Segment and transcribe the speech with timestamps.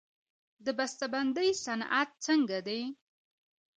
[0.65, 2.81] د بسته بندۍ صنعت څنګه دی؟